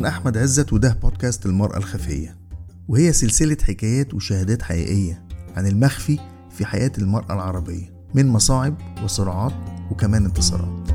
أنا 0.00 0.08
أحمد 0.08 0.38
عزت 0.38 0.72
وده 0.72 0.98
بودكاست 1.02 1.46
المرأة 1.46 1.76
الخفية. 1.76 2.36
وهي 2.88 3.12
سلسلة 3.12 3.56
حكايات 3.62 4.14
وشهادات 4.14 4.62
حقيقية 4.62 5.22
عن 5.56 5.66
المخفي 5.66 6.18
في 6.50 6.64
حياة 6.64 6.92
المرأة 6.98 7.34
العربية 7.34 7.92
من 8.14 8.28
مصاعب 8.28 8.74
وصراعات 9.04 9.52
وكمان 9.90 10.24
انتصارات. 10.24 10.90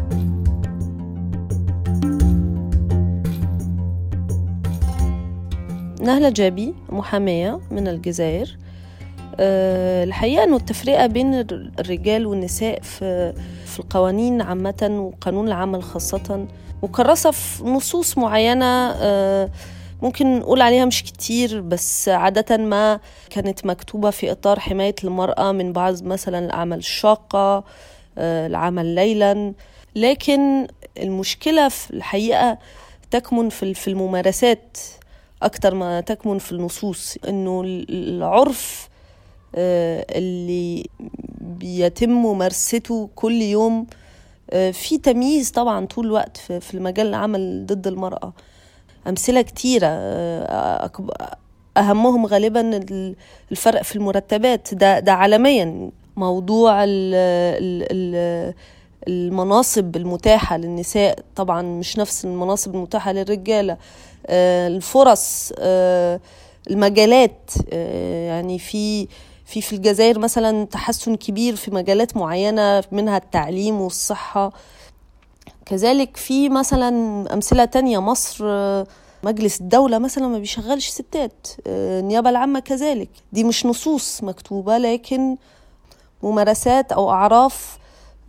نهلة 6.01 6.29
جابي 6.29 6.73
محامية 6.89 7.59
من 7.71 7.87
الجزائر. 7.87 8.57
أه 9.39 10.03
الحقيقة 10.03 10.43
أنه 10.43 10.55
التفرقة 10.55 11.07
بين 11.07 11.33
الرجال 11.79 12.25
والنساء 12.25 12.81
في, 12.81 13.33
في 13.65 13.79
القوانين 13.79 14.41
عامة 14.41 15.11
وقانون 15.13 15.47
العمل 15.47 15.83
خاصة 15.83 16.47
مكرسة 16.83 17.31
في 17.31 17.63
نصوص 17.63 18.17
معينة 18.17 18.65
أه 18.91 19.49
ممكن 20.01 20.39
نقول 20.39 20.61
عليها 20.61 20.85
مش 20.85 21.03
كتير 21.03 21.61
بس 21.61 22.09
عادة 22.09 22.57
ما 22.57 22.99
كانت 23.29 23.65
مكتوبة 23.65 24.09
في 24.09 24.31
إطار 24.31 24.59
حماية 24.59 24.95
المرأة 25.03 25.51
من 25.51 25.73
بعض 25.73 26.03
مثلا 26.03 26.39
الأعمال 26.39 26.77
الشاقة 26.77 27.63
أه 28.17 28.47
العمل 28.47 28.85
ليلا. 28.85 29.53
لكن 29.95 30.67
المشكلة 30.97 31.69
في 31.69 31.91
الحقيقة 31.91 32.57
تكمن 33.11 33.49
في 33.49 33.87
الممارسات 33.87 34.77
أكتر 35.41 35.75
ما 35.75 36.01
تكمن 36.01 36.37
في 36.37 36.51
النصوص 36.51 37.17
إنه 37.27 37.61
العرف 37.89 38.89
اللي 39.55 40.89
بيتم 41.41 42.09
ممارسته 42.09 43.09
كل 43.15 43.41
يوم 43.41 43.87
في 44.71 44.97
تمييز 45.03 45.51
طبعا 45.51 45.85
طول 45.85 46.05
الوقت 46.05 46.37
في 46.37 46.73
المجال 46.73 47.07
العمل 47.07 47.65
ضد 47.65 47.87
المرأة. 47.87 48.33
أمثلة 49.07 49.41
كتيرة 49.41 49.87
أهمهم 51.77 52.25
غالبا 52.25 52.79
الفرق 53.51 53.81
في 53.81 53.95
المرتبات. 53.95 54.73
ده, 54.73 54.99
ده 54.99 55.11
عالميا. 55.11 55.91
موضوع 56.17 56.83
المناصب 59.07 59.95
المتاحة 59.95 60.57
للنساء. 60.57 61.19
طبعا 61.35 61.61
مش 61.61 61.97
نفس 61.97 62.25
المناصب 62.25 62.75
المتاحة 62.75 63.11
للرجالة. 63.11 63.77
الفرص 64.29 65.53
المجالات 66.71 67.51
يعني 68.27 68.59
في 68.59 69.07
في 69.45 69.61
في 69.61 69.75
الجزائر 69.75 70.19
مثلا 70.19 70.65
تحسن 70.65 71.15
كبير 71.15 71.55
في 71.55 71.71
مجالات 71.71 72.17
معينة 72.17 72.83
منها 72.91 73.17
التعليم 73.17 73.81
والصحة. 73.81 74.51
كذلك 75.65 76.17
في 76.17 76.49
مثلا 76.49 76.89
أمثلة 77.33 77.65
تانية 77.65 77.99
مصر 77.99 78.45
مجلس 79.23 79.61
الدولة 79.61 79.97
مثلا 79.97 80.27
ما 80.27 80.39
بيشغلش 80.39 80.89
ستات 80.89 81.47
النيابة 81.67 82.29
العامة 82.29 82.59
كذلك. 82.59 83.09
دي 83.33 83.43
مش 83.43 83.65
نصوص 83.65 84.23
مكتوبة 84.23 84.77
لكن 84.77 85.37
ممارسات 86.23 86.91
أو 86.91 87.09
أعراف 87.09 87.77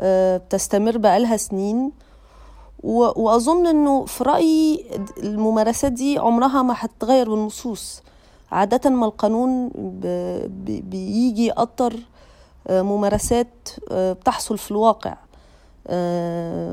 بتستمر 0.00 0.98
بقالها 0.98 1.36
سنين. 1.36 1.92
وأظن 2.82 3.66
أنه 3.66 4.04
في 4.04 4.24
رأيي 4.24 4.86
الممارسات 5.18 5.92
دي 5.92 6.18
عمرها 6.18 6.62
ما 6.62 6.74
هتتغير 6.76 7.30
بالنصوص. 7.30 8.02
عادة 8.52 8.90
ما 8.90 9.06
القانون 9.06 9.70
بيجي 10.66 11.46
يأطر 11.46 11.94
ممارسات 12.70 13.68
بتحصل 13.92 14.58
في 14.58 14.70
الواقع. 14.70 15.16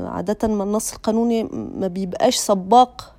عادة 0.08 0.48
ما 0.48 0.64
النص 0.64 0.92
القانوني 0.92 1.42
ما 1.52 1.86
بيبقاش 1.86 2.36
سباق 2.36 3.14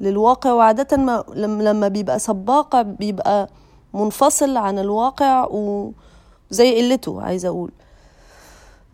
للواقع 0.00 0.52
وعادة 0.52 0.96
ما 0.96 1.24
لما 1.34 1.88
بيبقى 1.88 2.18
سباق 2.18 2.82
بيبقى 2.82 3.48
منفصل 3.94 4.56
عن 4.56 4.78
الواقع 4.78 5.46
وزي 5.50 6.78
قلته 6.90 7.22
عايزة 7.22 7.48
أقول. 7.48 7.70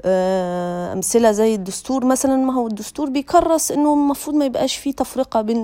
أمثلة 0.04 1.32
زي 1.32 1.54
الدستور 1.54 2.04
مثلا. 2.04 2.36
ما 2.36 2.52
هو 2.54 2.66
الدستور 2.66 3.10
بيكرس 3.10 3.72
إنه 3.72 3.94
المفروض 3.94 4.36
ما 4.36 4.44
يبقاش 4.44 4.76
فيه 4.76 4.92
تفرقة 4.92 5.42
بين 5.42 5.58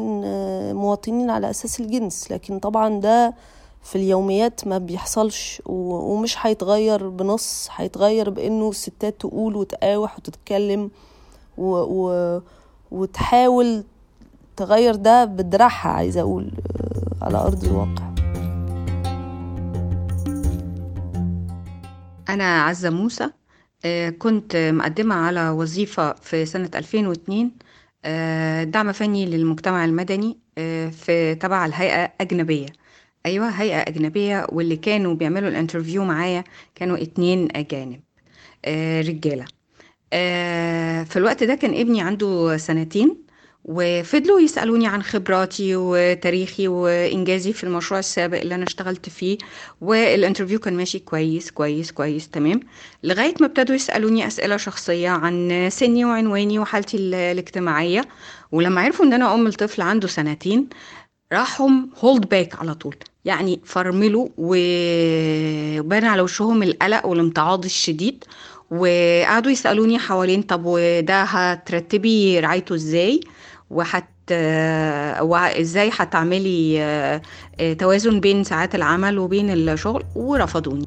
مواطنين 0.75 1.31
على 1.31 1.51
أساس 1.51 1.81
الجنس 1.81 2.33
لكن 2.33 2.59
طبعا 2.59 3.01
ده 3.01 3.35
في 3.83 3.97
اليوميات 3.97 4.67
ما 4.67 4.79
بيحصلش 4.79 5.63
ومش 5.67 6.47
هيتغير 6.47 7.09
بنص 7.09 7.69
هيتغير 7.77 8.31
بإنه 8.31 8.69
الستات 8.69 9.21
تقول 9.21 9.57
وتقاوح 9.57 10.19
وتتكلم 10.19 10.91
و 11.59 11.73
و 11.77 12.41
وتحاول 12.91 13.85
تغير 14.57 14.95
ده 14.95 15.25
بدراعها 15.25 15.89
عايزة 15.89 16.21
أقول 16.21 16.51
على 17.23 17.39
أرض 17.39 17.65
الواقع. 17.65 18.13
أنا 22.29 22.63
عزة 22.63 22.91
موسى. 22.91 23.31
كنت 24.19 24.57
مقدمة 24.57 25.15
على 25.15 25.51
وظيفة 25.51 26.13
في 26.13 26.47
سنة 26.47 26.71
2002 26.75 27.51
دعم 28.71 28.93
فني 28.93 29.27
للمجتمع 29.27 29.85
المدني 29.85 30.39
في 30.91 31.37
تبع 31.41 31.67
الهيئة 31.67 32.13
أجنبية. 32.21 32.67
أيوة 33.27 33.49
هيئة 33.49 33.81
أجنبية 33.89 34.47
واللي 34.53 34.77
كانوا 34.77 35.15
بيعملوا 35.15 35.49
ال 35.49 35.54
interview 35.54 36.05
معايا 36.05 36.45
كانوا 36.75 37.03
اتنين 37.03 37.49
أجانب 37.57 38.01
رجالة. 39.09 39.45
في 41.05 41.17
الوقت 41.17 41.45
ده 41.45 41.55
كان 41.55 41.75
ابني 41.75 42.03
عنده 42.03 42.57
سنتين 42.57 43.17
وفضلوا 43.65 44.41
يسألوني 44.41 44.87
عن 44.87 45.03
خبراتي 45.03 45.77
وتاريخي 45.77 46.69
وإنجازي 46.69 47.53
في 47.53 47.65
المشروع 47.65 47.99
السابق 48.01 48.41
اللي 48.41 48.55
أنا 48.55 48.65
اشتغلت 48.65 49.09
فيه 49.09 49.39
وال 49.81 49.95
interview 49.95 50.59
كان 50.59 50.77
ماشي 50.77 50.99
كويس 50.99 51.51
كويس 51.51 51.93
كويس 51.93 52.29
تمام. 52.29 52.61
لغاية 53.05 53.35
ما 53.41 53.47
ابتدوا 53.47 53.75
يسألوني 53.75 54.27
أسئلة 54.27 54.57
شخصية 54.57 55.09
عن 55.11 55.69
سني 55.71 56.05
وعنواني 56.05 56.59
وحالتي 56.59 56.97
الاجتماعية. 57.33 58.05
ولما 58.53 58.81
عرفوا 58.81 59.05
إن 59.05 59.13
أنا 59.13 59.35
أم 59.35 59.47
الطفل 59.47 59.83
عنده 59.83 60.09
سنتين 60.09 60.69
راحوا 61.33 61.71
هولد 61.99 62.29
باك 62.29 62.55
على 62.61 62.75
طول. 62.75 62.97
يعني 63.25 63.61
فرملوا 63.65 64.29
وبان 64.39 66.05
على 66.05 66.23
وشهم 66.23 66.63
القلق 66.63 67.07
والامتعاض 67.07 67.65
الشديد 67.65 68.25
وقعدوا 68.71 69.51
يسألوني 69.53 69.99
حوالين 69.99 70.43
طب 70.43 70.63
وده 70.65 71.23
هترتبي 71.23 72.41
رعايته 72.41 72.75
إزاي؟ 72.75 73.21
وحت 73.73 74.05
وازاي 75.21 75.91
هتعملي 75.93 77.21
توازن 77.79 78.21
بين 78.21 78.45
ساعات 78.45 78.75
العمل 78.75 79.19
وبين 79.19 79.51
الشغل؟ 79.51 80.05
ورفضوني. 80.15 80.87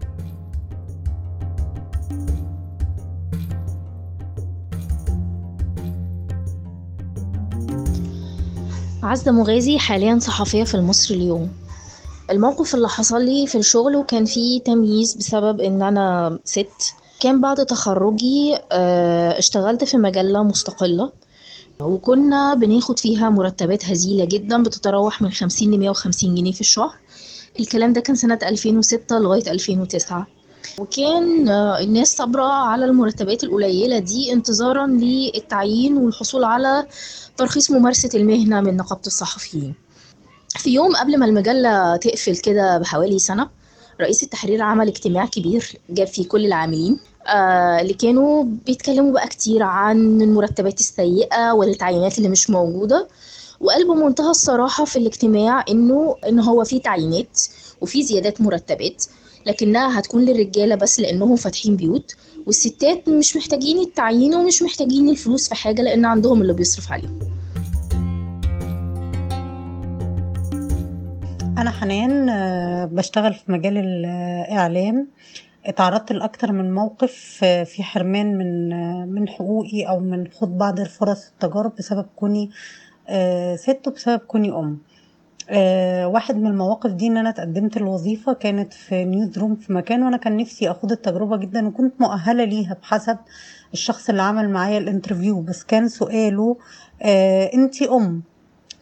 عزة 9.04 9.32
مغازي 9.32 9.78
حاليا 9.80 10.20
صحفية 10.20 10.64
في 10.64 10.76
المصري 10.76 11.18
اليوم. 11.18 11.52
الموقف 12.32 12.76
اللي 12.76 12.90
حصل 12.90 13.26
لي 13.26 13.48
في 13.48 13.58
الشغل 13.58 13.96
وكان 13.96 14.26
فيه 14.26 14.62
تمييز 14.62 15.14
بسبب 15.14 15.62
إن 15.62 15.82
أنا 15.82 16.40
ست. 16.46 16.94
كان 17.20 17.42
بعد 17.42 17.66
تخرجي 17.66 18.58
اشتغلت 19.38 19.84
في 19.84 19.98
مجلة 19.98 20.44
مستقلة. 20.44 21.12
وكنا 21.82 22.54
بناخد 22.54 23.00
فيها 23.00 23.30
مرتبات 23.30 23.86
هزيلة 23.86 24.26
جدا 24.26 24.64
بتتراوح 24.64 25.22
من 25.22 25.32
50 25.32 25.72
ل 25.74 25.78
150 25.80 26.36
جنيه 26.36 26.52
في 26.52 26.62
الشهر. 26.62 26.96
الكلام 27.60 27.94
ده 27.94 28.02
كان 28.02 28.16
سنة 28.16 28.40
2006 28.44 29.20
لغاية 29.20 29.52
2009 29.52 30.28
وكان 30.80 31.50
الناس 31.50 32.16
صابرة 32.16 32.44
على 32.44 32.86
المرتبات 32.86 33.44
القليلة 33.44 34.00
دي 34.00 34.34
انتظارا 34.34 34.88
للتعيين 34.88 35.98
والحصول 35.98 36.44
على 36.44 36.88
ترخيص 37.38 37.72
ممارسة 37.72 38.10
المهنة 38.14 38.62
من 38.62 38.78
نقابة 38.78 39.02
الصحفيين. 39.08 39.76
في 40.50 40.70
يوم 40.70 40.96
قبل 40.96 41.20
ما 41.20 41.26
المجلة 41.26 41.96
تقفل 41.96 42.38
كده 42.38 42.78
بحوالي 42.78 43.20
سنة 43.20 43.50
رئيس 44.02 44.24
التحرير 44.24 44.62
عمل 44.62 44.88
اجتماع 44.88 45.26
كبير 45.26 45.80
جاب 45.90 46.08
فيه 46.08 46.28
كل 46.28 46.46
العاملين. 46.46 47.00
آه 47.28 47.82
اللي 47.82 47.94
كانوا 47.94 48.44
بيتكلموا 48.66 49.12
بقى 49.12 49.28
كتير 49.28 49.64
عن 49.64 50.22
المرتبات 50.22 50.80
السيئة 50.80 51.52
والتعيينات 51.52 52.18
اللي 52.18 52.30
مش 52.30 52.50
موجودة. 52.50 53.08
وقال 53.60 53.88
بمنتهى 53.88 54.30
الصراحة 54.30 54.86
في 54.86 54.96
الاجتماع 55.00 55.66
إنه 55.70 56.16
إن 56.28 56.40
هو 56.40 56.64
في 56.64 56.80
تعيينات 56.80 57.42
وفي 57.82 58.04
زيادات 58.04 58.42
مرتبات 58.42 59.06
لكنها 59.46 60.00
هتكون 60.00 60.26
للرجالة 60.26 60.76
بس 60.76 61.00
لأنهم 61.00 61.36
فاتحين 61.36 61.76
بيوت 61.76 62.16
والستات 62.46 63.10
مش 63.10 63.38
محتاجين 63.38 63.80
التعيين 63.80 64.36
ومش 64.36 64.64
محتاجين 64.64 65.10
الفلوس 65.10 65.50
في 65.50 65.56
حاجة 65.56 65.82
لأن 65.82 66.06
عندهم 66.06 66.42
اللي 66.42 66.54
بيصرف 66.54 66.92
عليهم. 66.92 67.20
أنا 71.58 71.72
حنان 71.72 72.26
بشتغل 72.96 73.34
في 73.34 73.52
مجال 73.52 73.78
الإعلام. 73.78 75.08
اتعرضت 75.66 76.12
لأكتر 76.12 76.52
من 76.52 76.74
موقف 76.74 77.14
في 77.66 77.84
حرمان 77.84 78.38
من 78.38 78.70
من 79.14 79.28
حقوقي 79.30 79.84
أو 79.84 80.00
من 80.00 80.28
خوض 80.28 80.58
بعض 80.58 80.80
الفرص 80.80 81.28
التجارب 81.28 81.76
بسبب 81.78 82.06
كوني 82.16 82.50
آه، 83.10 83.56
ست 83.56 83.88
وبسبب 83.88 84.20
كوني 84.20 84.50
أم. 84.52 84.78
آه، 85.50 86.08
واحد 86.08 86.36
من 86.36 86.48
المواقف 86.48 86.92
دي 86.92 87.08
إن 87.08 87.18
أنا 87.18 87.30
اتقدمت 87.30 87.78
الوظيفه 87.78 88.34
كانت 88.34 88.74
في 88.74 89.06
نيوز 89.06 89.38
روم 89.40 89.56
في 89.56 89.74
مكان 89.74 90.04
وأنا 90.04 90.18
كان 90.18 90.38
نفسي 90.38 90.72
اخد 90.72 90.92
التجربة 90.92 91.38
جدا 91.38 91.68
وكنت 91.68 92.02
مؤهلة 92.02 92.44
ليها 92.44 92.74
بحسب 92.82 93.18
الشخص 93.74 94.10
اللي 94.10 94.22
عمل 94.22 94.50
معايا 94.50 94.78
ال 94.78 94.83
interview. 94.83 95.42
بس 95.42 95.64
كان 95.64 95.88
سؤاله 95.88 96.58
آه 97.02 97.52
انتي 97.54 97.90
أم 97.90 98.22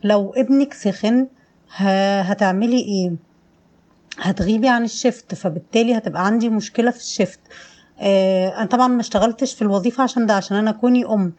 لو 0.03 0.33
ابنك 0.37 0.73
سخن 0.73 1.27
هتعملي 1.77 2.79
إيه؟ 2.79 3.11
هتغيبي 4.19 4.67
عن 4.69 4.83
ال 4.83 4.92
shift 4.92 5.35
فبالتالي 5.35 5.97
هتبقى 5.97 6.25
عندي 6.25 6.49
مشكلة 6.49 6.91
في 6.91 6.97
ال 6.97 7.04
shift 7.04 7.39
آه 7.99 8.57
أنا 8.57 8.65
طبعا 8.65 8.87
ما 8.87 9.01
اشتغلتش 9.01 9.53
في 9.53 9.61
الوظيفة 9.61 10.03
عشان 10.03 10.25
ده 10.25 10.33
عشان 10.33 10.57
أنا 10.57 10.71
كوني 10.71 11.05
أم. 11.05 11.33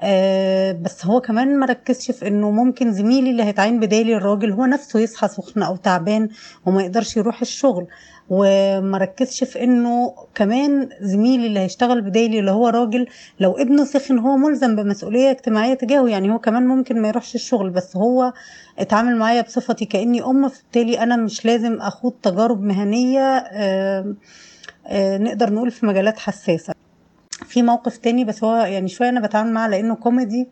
آه 0.00 0.72
بس 0.72 1.06
هو 1.06 1.20
كمان 1.20 1.58
ما 1.58 1.66
ركزش 1.66 2.10
في 2.10 2.28
إنه 2.28 2.50
ممكن 2.50 2.92
زميلي 2.92 3.30
اللي 3.30 3.42
هيتعين 3.44 3.80
بدالي 3.80 4.16
الراجل 4.16 4.52
هو 4.52 4.64
نفسه 4.66 5.00
يصحى 5.00 5.28
سخن 5.28 5.62
أو 5.62 5.76
تعبان 5.76 6.28
وما 6.66 6.82
يقدرش 6.82 7.16
يروح 7.16 7.40
الشغل. 7.40 7.86
وما 8.30 8.98
ركزش 8.98 9.44
في 9.44 9.64
إنه 9.64 10.14
كمان 10.34 10.88
زميلي 11.00 11.46
اللي 11.46 11.60
هيشتغل 11.60 12.00
بدالي 12.00 12.38
اللي 12.40 12.50
هو 12.50 12.68
راجل 12.68 13.06
لو 13.40 13.52
ابنه 13.52 13.84
سخن 13.84 14.18
هو 14.18 14.36
ملزم 14.36 14.76
بمسؤولية 14.76 15.30
اجتماعية 15.30 15.74
تجاهه 15.74 16.08
يعني 16.08 16.32
هو 16.32 16.38
كمان 16.38 16.66
ممكن 16.66 17.02
ما 17.02 17.08
يروحش 17.08 17.34
الشغل 17.34 17.70
بس 17.70 17.96
هو 17.96 18.32
اتعامل 18.78 19.16
معايا 19.16 19.42
بصفتي 19.42 19.84
كأني 19.84 20.22
أم 20.24 20.48
فبالتالي 20.48 21.02
أنا 21.02 21.16
مش 21.16 21.44
لازم 21.44 21.80
أخوض 21.80 22.12
تجارب 22.22 22.62
مهنية 22.62 23.44
نقدر 24.92 25.52
نقول 25.52 25.70
في 25.70 25.86
مجالات 25.86 26.18
حساسة. 26.18 26.74
في 27.46 27.62
موقف 27.62 27.96
تاني 27.96 28.24
بس 28.24 28.44
هو 28.44 28.56
يعني 28.56 28.88
شوية 28.88 29.08
أنا 29.08 29.20
بتعامل 29.20 29.52
معاه 29.52 29.68
لأنه 29.68 29.94
كوميدي. 29.94 30.48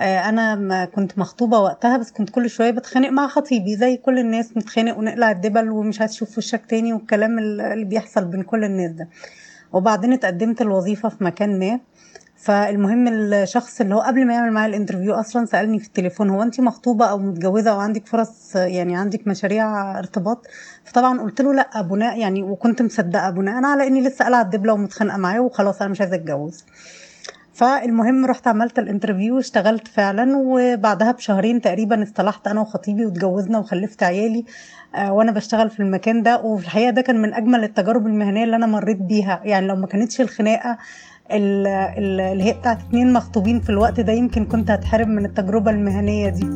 أنا 0.00 0.54
ما 0.54 0.84
كنت 0.84 1.18
مخطوبة 1.18 1.58
وقتها 1.58 1.96
بس 1.96 2.10
كنت 2.10 2.30
كل 2.30 2.50
شوية 2.50 2.70
بتخانق 2.70 3.08
مع 3.10 3.28
خطيبي 3.28 3.76
زي 3.76 3.96
كل 3.96 4.18
الناس 4.18 4.56
نتخانق 4.56 4.98
ونقلع 4.98 5.30
الدبل 5.30 5.70
ومش 5.70 6.02
أشوف 6.02 6.38
وشك 6.38 6.62
تاني 6.68 6.92
والكلام 6.92 7.38
ال- 7.38 7.60
اللي 7.60 7.84
بيحصل 7.84 8.24
بين 8.24 8.42
كل 8.42 8.64
الناس 8.64 8.90
ده. 8.92 9.08
وبعدين 9.72 10.12
اتقدمت 10.12 10.62
الوظيفة 10.62 11.08
في 11.08 11.24
مكان 11.24 11.58
ما. 11.58 11.80
فالمهم 12.36 13.08
الشخص 13.08 13.80
اللي 13.80 13.94
هو 13.94 14.00
قبل 14.00 14.26
ما 14.26 14.34
يعمل 14.34 14.52
معايا 14.52 14.68
ال 14.68 14.73
interview 14.73 15.14
أصلا 15.14 15.44
سألني 15.46 15.78
في 15.78 15.86
التليفون 15.86 16.30
هو 16.30 16.42
أنت 16.42 16.60
مخطوبة 16.60 17.06
أو 17.06 17.18
متجوزة 17.18 17.70
أو 17.70 17.80
عندك 17.80 18.06
فرص 18.06 18.56
يعني 18.56 18.96
عندك 18.96 19.28
مشاريع 19.28 19.98
ارتباط؟ 19.98 20.46
فطبعا 20.84 21.20
قلت 21.20 21.40
له 21.40 21.54
لا 21.54 21.82
بناء 21.82 22.18
يعني 22.20 22.42
وكنت 22.42 22.82
مصدقة 22.82 23.30
بناء 23.30 23.64
على 23.64 23.86
إني 23.86 24.00
لسه 24.08 24.24
قالعة 24.24 24.42
الدبلة 24.42 24.72
ومتخانقة 24.72 25.16
معاه 25.16 25.40
وخلاص 25.40 25.82
أنا 25.82 25.90
مش 25.90 26.00
عايزة 26.00 26.16
أتجوز. 26.16 26.64
فالمهم 27.58 28.26
رحت 28.26 28.46
عملت 28.48 28.78
ال 28.78 28.84
interview 28.84 29.36
واشتغلت 29.36 29.88
فعلا 29.88 30.36
وبعدها 30.36 31.12
بشهرين 31.12 31.60
تقريبا 31.60 32.02
اصطلحت 32.02 32.48
أنا 32.48 32.60
وخطيبي 32.60 33.06
واتجوزنا 33.06 33.58
وخلفت 33.58 34.02
عيالي 34.02 34.44
آه، 34.94 35.12
وأنا 35.12 35.32
بشتغل 35.32 35.70
في 35.70 35.80
المكان 35.80 36.22
ده. 36.22 36.40
وفي 36.40 36.64
الحقيقة 36.64 36.90
ده 36.90 37.02
كان 37.02 37.22
من 37.22 37.34
أجمل 37.34 37.64
التجارب 37.64 38.06
المهنية 38.06 38.44
اللي 38.44 38.56
أنا 38.56 38.66
مريت 38.66 38.96
بيها. 38.96 39.40
يعني 39.44 39.66
لو 39.66 39.76
ما 39.76 39.86
كانتش 39.86 40.20
الخناقة 40.20 40.78
ال- 41.32 41.66
ال- 41.66 42.20
اللي 42.20 42.44
هي 42.44 42.52
بتاعت 42.52 42.78
اتنين 42.88 43.12
مخطوبين 43.12 43.60
في 43.60 43.70
الوقت 43.70 44.00
ده 44.00 44.12
يمكن 44.12 44.44
كنت 44.44 44.70
هتحرم 44.70 45.08
من 45.08 45.24
التجربة 45.24 45.70
المهنية 45.70 46.28
دي. 46.28 46.46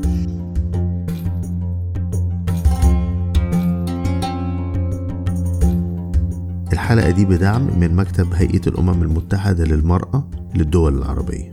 الحلقة 6.72 7.10
دي 7.10 7.24
بدعم 7.24 7.62
من 7.80 7.94
مكتب 7.96 8.32
هيئة 8.34 8.66
الأمم 8.66 9.02
المتحدة 9.02 9.64
للمرأة. 9.64 10.24
للدول 10.54 10.98
العربية. 10.98 11.52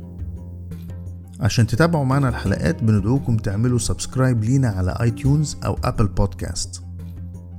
عشان 1.39 1.67
تتابعوا 1.67 2.05
معنا 2.05 2.29
الحلقات 2.29 2.83
بندعوكم 2.83 3.37
تعملوا 3.37 3.77
subscribe 3.79 4.43
لينا 4.43 4.67
على 4.67 4.91
iTunes 5.01 5.57
أو 5.65 5.77
Apple 5.83 6.07
Podcast 6.07 6.83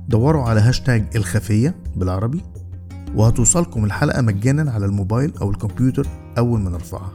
دوروا 0.09 0.43
على 0.43 0.61
هاشتاج 0.61 1.05
الخفية 1.15 1.75
بالعربي 1.95 2.41
وهتوصلكم 3.15 3.85
الحلقة 3.85 4.21
مجانا 4.21 4.71
على 4.71 4.85
الموبايل 4.85 5.33
أو 5.41 5.49
الكمبيوتر 5.51 6.07
أول 6.37 6.59
ما 6.59 6.69
نرفعها. 6.69 7.11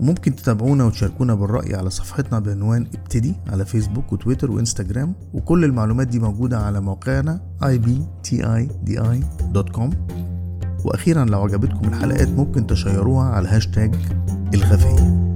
وممكن 0.00 0.36
تتابعونا 0.36 0.84
وتشاركونا 0.84 1.34
بالرأي 1.34 1.74
على 1.74 1.90
صفحتنا 1.90 2.38
بعنوان 2.38 2.86
ابتدي 2.94 3.34
على 3.48 3.64
فيسبوك 3.64 4.12
وتويتر 4.12 4.50
وإنستجرام 4.50 5.14
وكل 5.34 5.64
المعلومات 5.64 6.06
دي 6.08 6.18
موجودة 6.18 6.58
على 6.58 6.80
موقعنا 6.80 7.40
ibtidi.com 7.62 8.60
وأخيرا 10.84 11.24
لو 11.24 11.42
عجبتكم 11.42 11.88
الحلقات 11.88 12.28
ممكن 12.28 12.66
تشيروها 12.66 13.24
على 13.24 13.48
هاشتاج 13.48 13.94
الخفيه 14.54 15.29